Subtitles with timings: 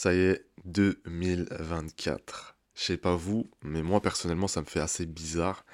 [0.00, 2.56] Ça y est, 2024.
[2.76, 5.66] Je sais pas vous, mais moi personnellement, ça me fait assez bizarre.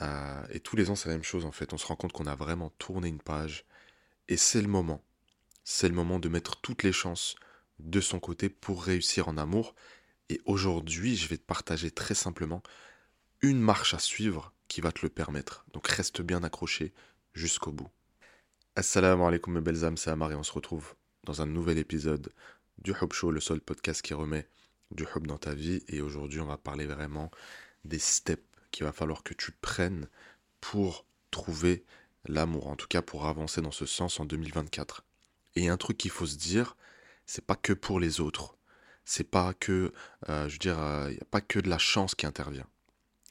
[0.00, 1.72] Euh, et tous les ans, c'est la même chose en fait.
[1.72, 3.64] On se rend compte qu'on a vraiment tourné une page.
[4.28, 5.02] Et c'est le moment.
[5.64, 7.34] C'est le moment de mettre toutes les chances
[7.80, 9.74] de son côté pour réussir en amour.
[10.28, 12.62] Et aujourd'hui, je vais te partager très simplement
[13.40, 15.66] une marche à suivre qui va te le permettre.
[15.72, 16.94] Donc reste bien accroché
[17.34, 17.90] jusqu'au bout.
[18.76, 20.94] Assalamu alaikum mes belles âmes, c'est Amar et on se retrouve
[21.24, 22.32] dans un nouvel épisode
[22.78, 24.48] du Hub Show, le seul podcast qui remet
[24.90, 25.82] du Hub dans ta vie.
[25.88, 27.30] Et aujourd'hui, on va parler vraiment
[27.84, 30.08] des steps qu'il va falloir que tu prennes
[30.60, 31.84] pour trouver
[32.26, 35.04] l'amour, en tout cas pour avancer dans ce sens en 2024.
[35.54, 36.76] Et un truc qu'il faut se dire,
[37.26, 38.56] c'est pas que pour les autres.
[39.04, 39.92] C'est pas que,
[40.28, 42.66] euh, je veux dire, il n'y a pas que de la chance qui intervient.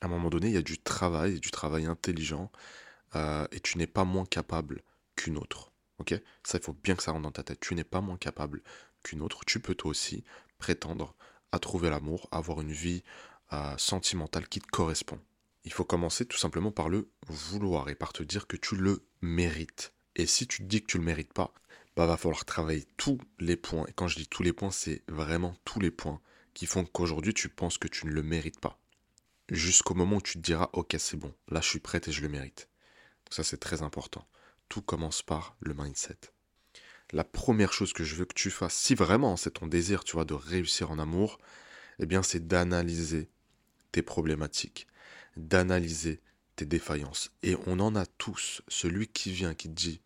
[0.01, 2.51] À un moment donné, il y a du travail, du travail intelligent,
[3.15, 4.81] euh, et tu n'es pas moins capable
[5.15, 5.71] qu'une autre.
[5.99, 6.13] Ok?
[6.43, 7.59] Ça, il faut bien que ça rentre dans ta tête.
[7.59, 8.61] Tu n'es pas moins capable
[9.21, 9.45] autre.
[9.45, 10.23] Tu peux toi aussi
[10.57, 11.15] prétendre
[11.51, 13.03] à trouver l'amour, avoir une vie
[13.53, 15.19] euh, sentimentale qui te correspond.
[15.63, 19.05] Il faut commencer tout simplement par le vouloir et par te dire que tu le
[19.21, 19.93] mérites.
[20.15, 21.53] Et si tu te dis que tu le mérites pas,
[21.95, 23.85] bah va falloir travailler tous les points.
[23.87, 26.21] Et quand je dis tous les points, c'est vraiment tous les points
[26.53, 28.79] qui font qu'aujourd'hui tu penses que tu ne le mérites pas.
[29.49, 32.21] Jusqu'au moment où tu te diras ok c'est bon, là je suis prête et je
[32.21, 32.69] le mérite.
[33.29, 34.27] ça c'est très important.
[34.69, 36.34] Tout commence par le mindset.
[37.13, 40.13] La première chose que je veux que tu fasses, si vraiment c'est ton désir, tu
[40.13, 41.37] vois, de réussir en amour,
[41.99, 43.29] eh bien c'est d'analyser
[43.91, 44.87] tes problématiques,
[45.37, 46.19] d'analyser
[46.55, 47.31] tes défaillances.
[47.43, 48.61] Et on en a tous.
[48.67, 50.01] Celui qui vient, qui dit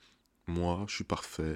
[0.47, 1.55] moi, je suis parfait.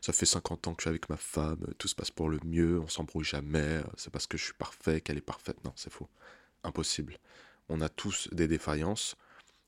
[0.00, 2.38] Ça fait 50 ans que je suis avec ma femme, tout se passe pour le
[2.44, 5.64] mieux, on s'embrouille jamais, c'est parce que je suis parfait qu'elle est parfaite.
[5.64, 6.08] Non, c'est faux.
[6.64, 7.18] Impossible.
[7.68, 9.16] On a tous des défaillances.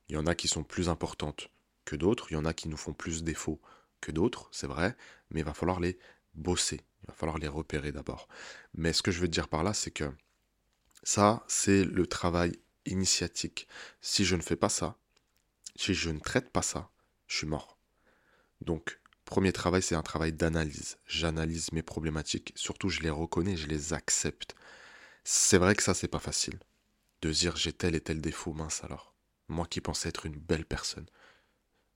[0.08, 1.50] Il y en a qui sont plus importantes
[1.84, 3.60] que d'autres, il y en a qui nous font plus défaut
[4.12, 4.96] d'autres, c'est vrai,
[5.30, 5.98] mais il va falloir les
[6.34, 8.28] bosser, il va falloir les repérer d'abord.
[8.74, 10.10] Mais ce que je veux dire par là, c'est que
[11.02, 13.68] ça, c'est le travail initiatique.
[14.00, 14.96] Si je ne fais pas ça,
[15.76, 16.90] si je ne traite pas ça,
[17.26, 17.78] je suis mort.
[18.60, 20.98] Donc, premier travail, c'est un travail d'analyse.
[21.06, 24.54] J'analyse mes problématiques, surtout je les reconnais, je les accepte.
[25.24, 26.58] C'est vrai que ça, c'est pas facile.
[27.22, 29.14] De dire j'ai tel et tel défaut, mince alors.
[29.48, 31.06] Moi qui pensais être une belle personne.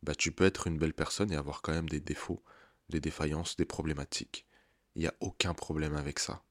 [0.02, 2.42] Bah, tu peux être une belle personne et avoir quand même des défauts,
[2.88, 4.46] des défaillances, des problématiques.
[4.94, 6.42] Il n'y a aucun problème avec ça.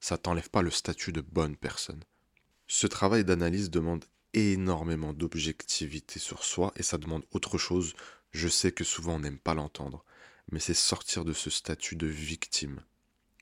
[0.00, 2.04] Ça t'enlève pas le statut de bonne personne.
[2.66, 4.04] Ce travail d'analyse demande
[4.34, 7.94] énormément d'objectivité sur soi et ça demande autre chose
[8.32, 10.04] je sais que souvent on n'aime pas l'entendre,
[10.52, 12.80] mais c'est sortir de ce statut de victime.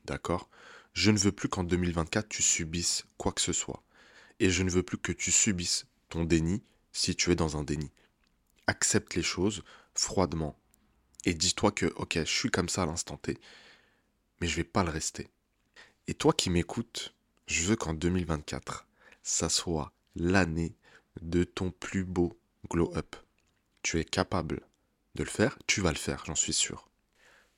[0.05, 0.49] D'accord?
[0.93, 3.83] Je ne veux plus qu'en 2024 tu subisses quoi que ce soit.
[4.39, 6.63] Et je ne veux plus que tu subisses ton déni
[6.93, 7.91] si tu es dans un déni.
[8.67, 9.63] Accepte les choses
[9.93, 10.57] froidement
[11.25, 13.37] et dis-toi que, ok, je suis comme ça à l'instant T,
[14.39, 15.29] mais je vais pas le rester.
[16.07, 17.13] Et toi qui m'écoutes,
[17.47, 18.87] je veux qu'en 2024,
[19.23, 20.73] ça soit l'année
[21.21, 22.39] de ton plus beau
[22.69, 23.15] glow-up.
[23.81, 24.61] Tu es capable
[25.15, 26.89] de le faire, tu vas le faire, j'en suis sûr.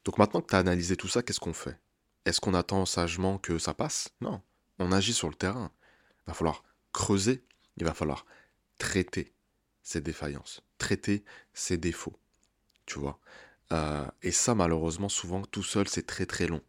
[0.06, 1.78] Donc maintenant que tu as analysé tout ça, qu'est-ce qu'on fait?
[2.26, 4.10] Est-ce qu'on attend sagement que ça passe?
[4.22, 4.42] Non,
[4.80, 5.72] on agit sur le terrain.
[6.22, 7.44] Il va falloir creuser,
[7.78, 8.26] il va falloir
[8.80, 9.32] traiter
[9.90, 11.24] ces défaillances, traiter
[11.54, 12.18] ces défauts.
[12.86, 13.20] Tu vois
[13.72, 16.62] euh, Et ça, malheureusement, souvent, tout seul, c'est très très long.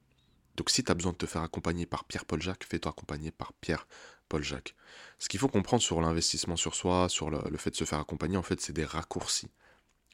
[0.57, 3.53] Donc si tu as besoin de te faire accompagner par Pierre-Paul Jacques, fais-toi accompagner par
[3.55, 4.75] Pierre-Paul Jacques.
[5.19, 8.37] Ce qu'il faut comprendre sur l'investissement sur soi, sur le, fait de se faire accompagner,
[8.37, 9.51] en fait, c'est des raccourcis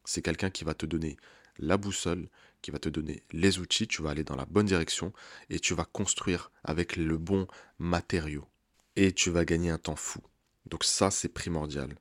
[0.07, 1.17] c'est quelqu'un qui va te donner
[1.59, 2.29] la boussole,
[2.63, 5.13] qui va te donner les outils, tu vas aller dans la bonne direction
[5.51, 7.47] et tu vas construire avec le bon
[7.79, 8.47] matériau.
[8.95, 10.21] Et tu vas gagner un temps fou.
[10.65, 11.95] Donc ça, c'est primordial.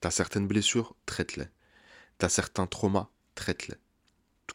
[0.00, 1.46] Tu as certaines blessures, traite-les.
[2.18, 3.76] Tu as certains traumas, traite-les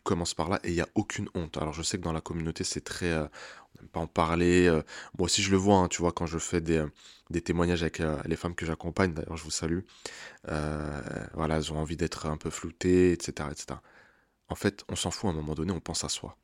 [0.03, 1.57] commence par là et il n'y a aucune honte.
[1.57, 3.11] Alors je sais que dans la communauté c'est très...
[3.11, 3.27] Euh,
[3.75, 4.67] on n'aime pas en parler.
[4.67, 4.81] Euh,
[5.17, 8.01] moi aussi je le vois, hein, tu vois, quand je fais des, euh, témoignages avec
[8.25, 9.81] les femmes que j'accompagne, d'ailleurs je vous salue.
[10.45, 13.79] voilà, elles ont envie d'être un peu floutées, etc., etc.
[14.47, 16.37] En fait, on s'en fout à un moment donné, on pense à soi.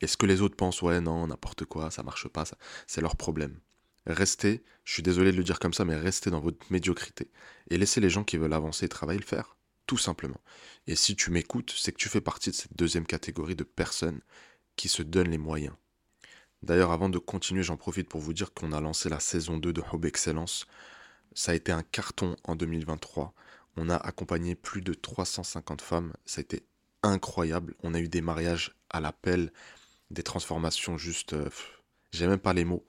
[0.00, 2.44] Et ce que les autres pensent, ouais, non, n'importe quoi, ça marche pas,
[2.86, 3.58] c'est leur problème.
[4.06, 7.30] Restez, je suis désolé de le dire comme ça, mais restez dans votre médiocrité.
[7.70, 9.56] Et laissez les gens qui veulent avancer et travailler le faire
[9.86, 10.40] tout simplement.
[10.86, 14.20] Et si tu m'écoutes, c'est que tu fais partie de cette deuxième catégorie de personnes
[14.76, 15.74] qui se donnent les moyens.
[16.62, 19.72] D'ailleurs, avant de continuer, j'en profite pour vous dire qu'on a lancé la saison 2
[19.72, 20.66] de Hub Excellence.
[21.34, 23.34] Ça a été un carton en 2023.
[23.76, 26.12] On a accompagné plus de 350 femmes.
[26.24, 26.64] Ça a été
[27.02, 27.74] incroyable.
[27.82, 29.52] On a eu des mariages à l'appel,
[30.10, 31.34] des transformations juste...
[31.34, 31.50] Euh,
[32.12, 32.86] j'ai même pas les mots.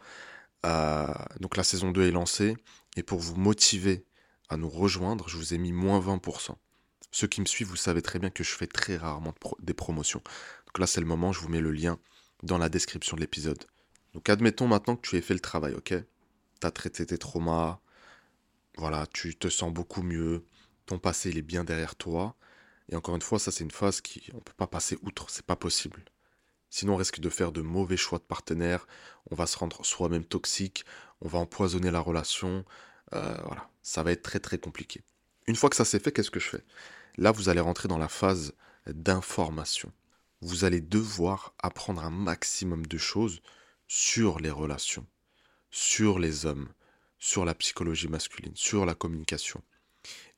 [1.40, 2.58] Donc la saison 2 est lancée.
[2.98, 4.06] Et pour vous motiver
[4.50, 6.56] à nous rejoindre, je vous ai mis moins 20%.
[7.12, 10.22] Ceux qui me suivent, vous savez très bien que je fais très rarement des promotions.
[10.68, 12.00] Donc là, c'est le moment, je vous mets le lien
[12.44, 13.64] dans la description de l'épisode.
[14.14, 15.90] Donc admettons maintenant que tu aies fait le travail, ok?
[15.90, 17.80] Tu as traité tes traumas,
[18.78, 20.46] voilà, tu te sens beaucoup mieux,
[20.86, 22.36] ton passé il est bien derrière toi.
[22.90, 25.46] Et encore une fois, ça c'est une phase qui on peut pas passer outre, c'est
[25.46, 26.04] pas possible.
[26.76, 28.86] Sinon on risque de faire de mauvais choix de partenaire,
[29.32, 30.84] on va se rendre soi-même toxique,
[31.22, 32.66] on va empoisonner la relation,
[33.14, 35.02] euh, voilà, ça va être très très compliqué.
[35.48, 36.66] Une fois que ça s'est fait, qu'est-ce que je fais?
[37.16, 38.52] Là, vous allez rentrer dans la phase
[38.88, 39.94] d'information.
[40.42, 43.40] Vous allez devoir apprendre un maximum de choses
[43.88, 45.08] sur les relations,
[45.72, 46.68] sur les hommes,
[47.20, 49.64] sur la psychologie masculine, sur la communication.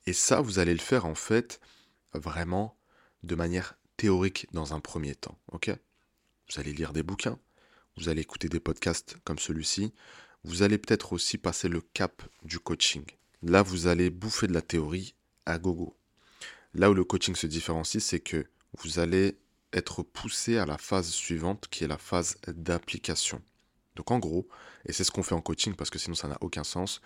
[0.06, 1.58] Et ça, vous allez le faire en fait
[2.14, 2.78] vraiment
[3.24, 5.36] de manière théorique dans un premier temps.
[5.50, 5.76] ok?
[6.50, 7.38] Vous allez lire des bouquins,
[7.96, 9.92] vous allez écouter des podcasts comme celui-ci,
[10.44, 13.04] vous allez peut-être aussi passer le cap du coaching.
[13.42, 15.14] Là, vous allez bouffer de la théorie
[15.46, 15.96] à gogo.
[16.74, 18.46] Là où le coaching se différencie, c'est que
[18.78, 19.38] vous allez
[19.72, 23.42] être poussé à la phase suivante qui est la phase d'application.
[23.96, 24.48] Donc en gros,
[24.86, 27.00] et c'est ce qu'on fait en coaching parce que sinon ça n'a aucun sens,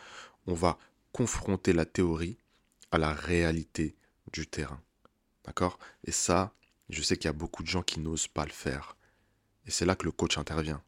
[0.47, 0.79] on va
[1.13, 2.39] confronter la théorie
[2.91, 3.97] à la réalité
[4.33, 4.81] du terrain.
[5.45, 5.79] D'accord?
[6.05, 6.55] Et ça,
[6.91, 8.97] je sais qu'il y a beaucoup de gens qui n'osent pas le faire.
[9.67, 10.83] Et c'est là que le coach intervient.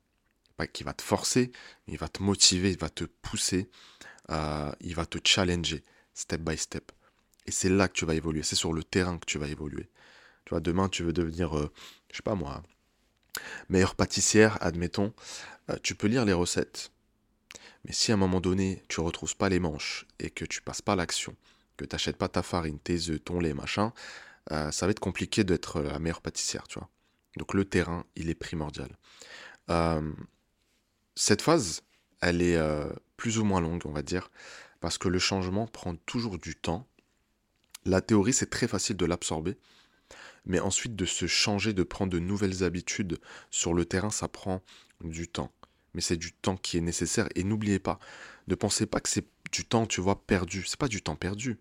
[0.57, 1.51] Pas qu'il va te forcer,
[1.89, 3.69] il va te motiver, il va te pousser,
[4.31, 5.85] euh, il va te challenger,
[6.15, 6.93] step by step.
[7.47, 9.91] Et c'est là que tu vas évoluer, c'est sur le terrain que tu vas évoluer.
[10.45, 11.73] Tu vois, demain tu veux devenir, euh,
[12.11, 12.63] je sais pas moi,
[13.69, 15.13] meilleure pâtissière, admettons,
[15.71, 16.93] euh, tu peux lire les recettes.
[17.85, 20.63] Mais si à un moment donné, tu ne retrouves pas les manches et que tu
[20.63, 21.37] passes pas l'action,
[21.77, 23.93] que tu n'achètes pas ta farine, tes œufs, ton lait, machin,
[24.51, 26.89] ça va être compliqué d'être la meilleure pâtissière, tu vois.
[27.37, 28.97] Donc le terrain, il est primordial.
[29.71, 30.13] Euh,
[31.17, 31.83] cette phase,
[32.21, 34.31] elle est euh, plus ou moins longue, on va dire,
[34.81, 36.87] parce que le changement prend toujours du temps.
[37.85, 39.57] La théorie, c'est très facile de l'absorber,
[40.47, 43.19] mais ensuite de se changer, de prendre de nouvelles habitudes
[43.51, 44.63] sur le terrain, ça prend
[45.03, 45.53] du temps.
[45.95, 47.29] Mais c'est du temps qui est nécessaire.
[47.35, 47.99] Et n'oubliez pas,
[48.49, 50.65] ne pensez pas que c'est du temps, tu vois, perdu.
[50.67, 51.59] C'est pas du temps perdu.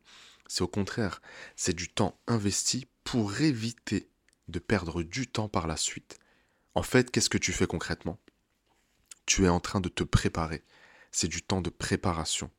[0.47, 1.21] C'est au contraire,
[1.55, 4.09] c'est du temps investi pour éviter
[4.47, 6.19] de perdre du temps par la suite.
[6.75, 8.19] En fait, qu'est-ce que tu fais concrètement?
[9.25, 10.63] Tu es en train de te préparer.
[11.11, 12.49] C'est du temps de préparation.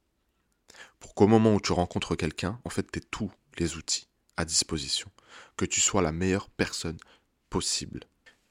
[1.00, 4.44] Pour qu'au moment où tu rencontres quelqu'un, en fait, tu aies tous les outils à
[4.44, 5.10] disposition.
[5.56, 6.96] Que tu sois la meilleure personne
[7.50, 8.00] possible.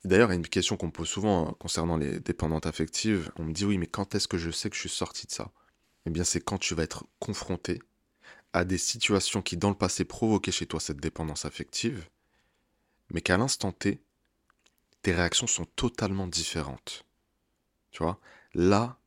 [0.06, 3.31] D'ailleurs, il y a une question qu'on me pose souvent hein, concernant les dépendantes affectives.
[3.38, 5.31] On me dit oui, mais quand est-ce que je sais que je suis sorti de
[5.31, 5.51] ça?
[6.06, 7.81] Eh bien, c'est quand tu vas être confronté
[8.51, 12.09] à des situations qui, dans le passé, provoquaient chez toi cette dépendance affective
[13.13, 14.01] mais qu'à l'instant T,
[15.01, 17.06] tes réactions sont totalement différentes.
[17.92, 18.19] Tu vois?
[18.54, 19.00] Là,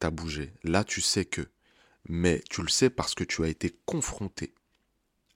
[0.00, 0.52] tu as bougé.
[0.62, 1.48] Là, tu sais que.
[2.08, 4.54] Mais tu le sais parce que tu as été confronté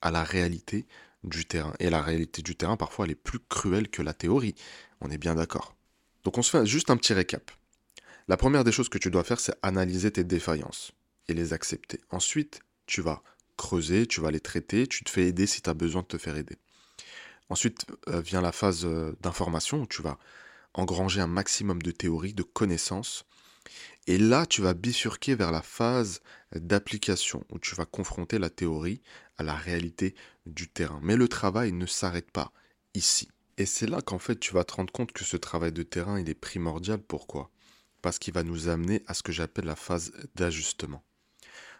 [0.03, 0.87] à la réalité
[1.25, 1.75] du terrain.
[1.81, 4.55] Et la réalité du terrain, parfois, elle est plus cruelle que la théorie.
[5.01, 5.75] On est bien d'accord.
[6.25, 7.51] Donc on se fait juste un petit récap.
[8.29, 10.93] La première des choses que tu dois faire, c'est analyser tes défaillances
[11.29, 12.01] et les accepter.
[12.11, 13.23] Ensuite, tu vas
[13.57, 16.19] creuser, tu vas les traiter, tu te fais aider si tu as besoin de te
[16.19, 16.57] faire aider.
[17.51, 20.19] Ensuite euh, vient la phase euh, d'information où tu vas
[20.73, 23.27] engranger un maximum de théories, de connaissances.
[24.07, 26.21] Et là, tu vas bifurquer vers la phase
[26.55, 29.03] d'application où tu vas confronter la théorie
[29.37, 30.15] à la réalité
[30.47, 31.01] du terrain.
[31.03, 32.53] Mais le travail ne s'arrête pas
[32.95, 33.29] ici.
[33.59, 36.19] Et c'est là qu'en fait tu vas te rendre compte que ce travail de terrain,
[36.19, 36.99] il est primordial.
[36.99, 37.51] Pourquoi?
[38.01, 41.03] Parce qu'il va nous amener à ce que j'appelle la phase d'ajustement.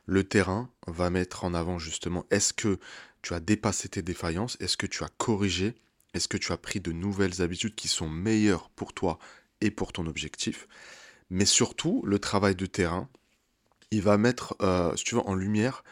[0.07, 2.79] Le terrain va mettre en avant justement, est-ce que
[3.23, 5.75] tu as dépassé tes défaillances Est-ce que tu as corrigé?
[6.15, 9.19] Est-ce que tu as pris de nouvelles habitudes qui sont meilleures pour toi
[9.61, 10.67] et pour ton objectif?
[11.31, 13.09] Mais surtout, le travail de terrain,
[13.91, 15.85] il va mettre, euh, en lumière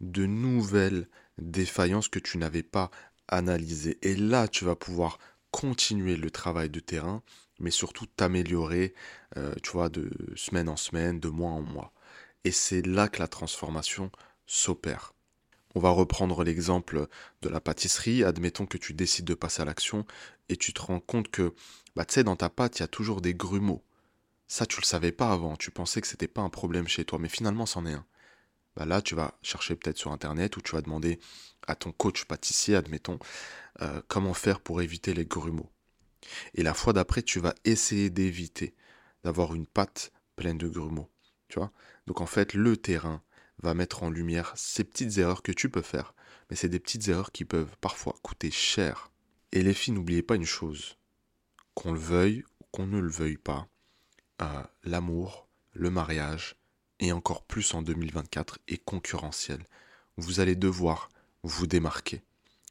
[0.00, 1.08] de nouvelles
[1.38, 2.90] défaillances que tu n'avais pas
[3.28, 3.98] analysées.
[4.02, 5.18] Et là, tu vas pouvoir
[5.50, 7.22] continuer le travail de terrain,
[7.60, 8.94] mais surtout t'améliorer,
[9.36, 11.92] euh, tu de semaine en semaine, de mois en mois.
[12.44, 14.10] Et c'est là que la transformation
[14.46, 15.11] s'opère.
[15.74, 17.08] On va reprendre l'exemple
[17.40, 18.24] de la pâtisserie.
[18.24, 20.06] Admettons que tu décides de passer à l'action
[20.48, 21.54] et tu te rends compte que,
[21.96, 23.82] bah, dans ta pâte, il y a toujours des grumeaux.
[24.48, 25.56] Ça, tu le savais pas avant.
[25.56, 28.04] Tu pensais que c'était pas un problème chez toi, mais finalement, c'en est un.
[28.76, 31.18] Bah là, tu vas chercher peut-être sur Internet ou tu vas demander
[31.66, 33.18] à ton coach pâtissier, admettons,
[33.82, 35.70] euh, comment faire pour éviter les grumeaux.
[36.54, 38.74] Et la fois d'après, tu vas essayer d'éviter
[39.24, 41.10] d'avoir une pâte pleine de grumeaux.
[41.48, 41.72] Tu vois
[42.06, 43.22] Donc en fait, le terrain,
[43.62, 46.14] va mettre en lumière ces petites erreurs que tu peux faire,
[46.50, 49.10] mais c'est des petites erreurs qui peuvent parfois coûter cher.
[49.52, 50.96] Et les filles, n'oubliez pas une chose,
[51.74, 53.68] qu'on le veuille ou qu'on ne le veuille pas,
[54.40, 56.56] euh, l'amour, le mariage,
[57.00, 59.64] et encore plus en 2024, est concurrentiel.
[60.16, 61.08] Vous allez devoir
[61.42, 62.22] vous démarquer.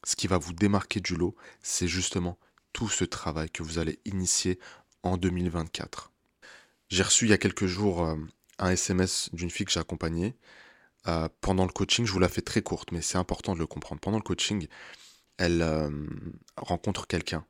[0.04, 2.38] Ce qui va vous démarquer du lot, c'est justement
[2.74, 4.60] tout ce travail que vous allez initier
[5.04, 6.12] en 2024.
[6.90, 8.16] J'ai reçu il y a quelques jours euh,
[8.60, 10.36] un SMS d'une fille que j'ai accompagnée.
[11.08, 13.68] Euh, pendant le coaching, je vous la fais très courte, mais c'est important de le
[13.68, 14.02] comprendre.
[14.02, 14.68] Pendant le coaching,
[15.38, 15.90] elle euh,
[16.58, 17.46] rencontre quelqu'un.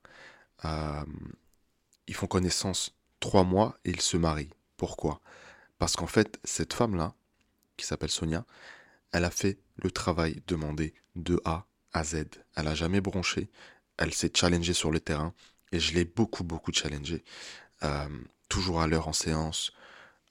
[2.07, 4.53] ils font connaissance trois mois et ils se marient.
[4.77, 5.21] Pourquoi?
[5.77, 7.13] Parce qu'en fait, cette femme-là,
[7.77, 8.45] qui s'appelle Sonia,
[9.11, 12.25] elle a fait le travail demandé de A à Z.
[12.55, 13.49] Elle a jamais bronché.
[13.97, 15.33] Elle s'est challengée sur le terrain
[15.71, 17.23] et je l'ai beaucoup, beaucoup challengée.
[17.83, 18.07] Euh,
[18.49, 19.71] toujours à l'heure en séance,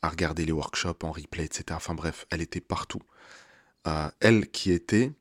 [0.03, 1.65] à regarder les workshops en replay, etc.
[1.73, 3.03] Enfin bref, elle était partout.
[3.87, 5.13] Euh, elle qui était,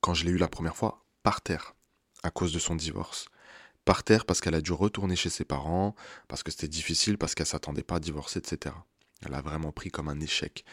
[0.00, 1.74] quand je l'ai eue la première fois, par terre
[2.22, 3.26] à cause de son divorce.
[3.84, 5.94] Par terre parce qu'elle a dû retourner chez ses parents,
[6.28, 8.74] parce que c'était difficile, parce qu'elle s'attendait pas à divorcer, etc.
[9.24, 10.64] Elle a vraiment pris comme un échec.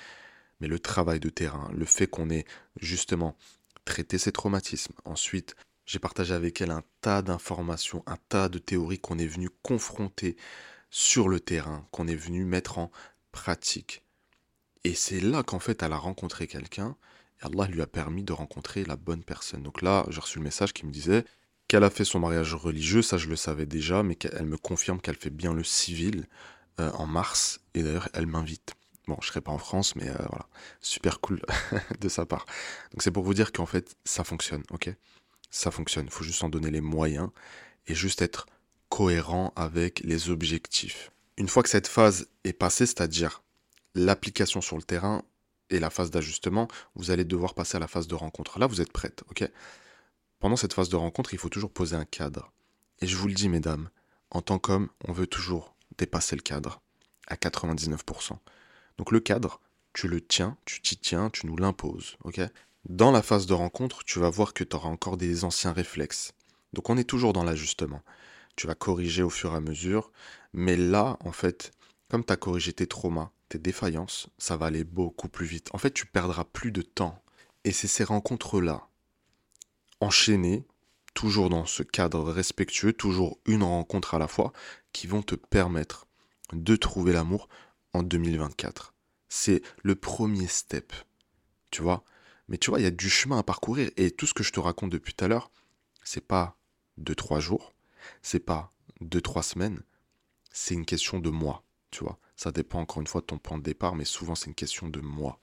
[0.60, 2.46] Mais le travail de terrain, le fait qu'on ait
[2.80, 3.36] justement
[3.84, 9.00] traité ses traumatismes, ensuite j'ai partagé avec elle un tas d'informations, un tas de théories
[9.00, 10.38] qu'on est venu confronter
[10.92, 12.92] sur le terrain, qu'on est venu mettre en
[13.32, 14.04] pratique.
[14.84, 16.96] Et c'est là qu'en fait elle a rencontré quelqu'un
[17.42, 19.64] et Allah lui a permis de rencontrer la bonne personne.
[19.64, 21.26] Donc là, j'ai reçu le message qui me disait
[21.68, 25.00] qu'elle a fait son mariage religieux, ça je le savais déjà, mais qu'elle me confirme
[25.00, 26.28] qu'elle fait bien le civil
[26.80, 28.74] euh, en mars et d'ailleurs elle m'invite.
[29.08, 30.48] Bon, je serai pas en France, mais euh, voilà,
[30.82, 31.42] super cool
[32.00, 32.46] de sa part.
[32.92, 34.94] Donc c'est pour vous dire qu'en fait ça fonctionne, ok?
[35.50, 36.06] Ça fonctionne.
[36.06, 37.30] Il faut juste en donner les moyens
[37.88, 38.48] et juste être
[39.02, 41.12] cohérent avec les objectifs.
[41.38, 43.42] Une fois que cette phase est passée, c'est-à-dire
[43.96, 45.24] l'application sur le terrain
[45.72, 48.60] et la phase d'ajustement, vous allez devoir passer à la phase de rencontre.
[48.60, 49.50] Là, vous êtes prête, ok?
[50.40, 52.52] Pendant cette phase de rencontre, il faut toujours poser un cadre.
[53.00, 53.90] Et je vous le dis, mesdames,
[54.30, 56.80] en tant qu'homme, on veut toujours dépasser le cadre
[57.26, 58.38] à 99%.
[59.00, 59.62] Donc le cadre,
[59.94, 62.40] tu le tiens, tu t'y tiens, tu nous l'imposes, ok?
[62.88, 66.34] Dans la phase de rencontre, tu vas voir que tu auras encore des anciens réflexes.
[66.74, 68.04] Donc on est toujours dans l'ajustement.
[68.56, 70.12] Tu vas corriger au fur et à mesure.
[70.54, 71.72] Mais là, en fait,
[72.10, 75.70] comme tu as corrigé tes traumas, tes défaillances, ça va aller beaucoup plus vite.
[75.74, 77.24] En fait, tu perdras plus de temps.
[77.64, 78.88] Et c'est ces rencontres-là,
[80.00, 80.66] enchaînées,
[81.14, 84.52] toujours dans ce cadre respectueux, toujours une rencontre à la fois,
[84.94, 86.08] qui vont te permettre
[86.54, 87.50] de trouver l'amour
[87.94, 88.94] en 2024.
[89.30, 90.92] C'est le premier step.
[91.70, 92.04] Tu vois
[92.52, 93.90] mais tu vois, il y a du chemin à parcourir.
[93.96, 95.52] Et tout ce que je te raconte depuis tout à l'heure,
[96.04, 96.58] c'est pas
[96.98, 97.74] deux, trois jours,
[98.22, 99.82] c'est pas deux, trois semaines,
[100.52, 102.20] c'est une question de mois, tu vois.
[102.36, 104.88] Ça dépend encore une fois de ton point de départ, mais souvent c'est une question
[104.88, 105.40] de mois.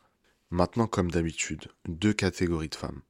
[0.51, 3.03] Maintenant, comme d'habitude, deux catégories de femmes.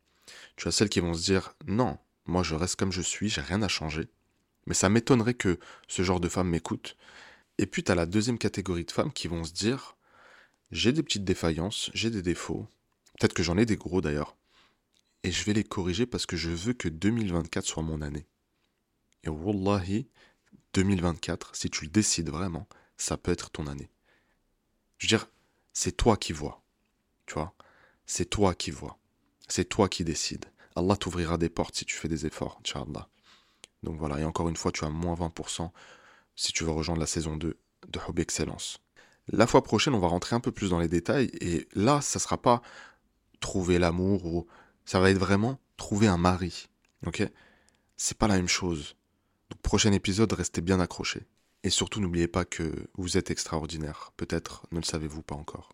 [0.56, 3.40] Tu as celles qui vont se dire non, moi je reste comme je suis, j'ai
[3.40, 4.08] rien à changer.
[4.66, 6.96] Mais ça m'étonnerait que ce genre de femmes m'écoute.
[7.58, 9.96] Et puis tu as la deuxième catégorie de femmes qui vont se dire
[10.70, 12.68] j'ai des petites défaillances, j'ai des défauts,
[13.18, 14.36] Peut-être que j'en ai des gros d'ailleurs.
[15.24, 18.26] Et je vais les corriger parce que je veux que 2024 soit mon année.
[19.24, 20.08] Et wallahi,
[20.74, 23.90] 2024, si tu le décides vraiment, ça peut être ton année.
[24.98, 25.28] Je veux dire,
[25.72, 26.62] c'est toi qui vois.
[27.26, 27.54] Tu vois?
[28.06, 28.98] C'est toi qui vois.
[29.48, 30.46] C'est toi qui décides.
[30.76, 33.08] Allah t'ouvrira des portes si tu fais des efforts, Inch'Allah.
[33.82, 35.70] Donc voilà, et encore une fois, tu as moins 20%
[36.36, 37.58] si tu veux rejoindre la saison 2
[37.88, 38.80] de Hobby Excellence.
[39.28, 42.18] La fois prochaine, on va rentrer un peu plus dans les détails, et là, ça
[42.18, 42.62] sera pas
[43.40, 44.46] trouver l'amour ou
[44.84, 46.68] ça va être vraiment trouver un mari.
[47.06, 47.22] Ok?
[47.96, 48.96] C'est pas la même chose.
[49.62, 51.26] Prochain épisode, restez bien accrochés.
[51.64, 54.12] Et surtout n'oubliez pas que vous êtes extraordinaire.
[54.16, 55.72] Peut-être ne le savez-vous pas encore.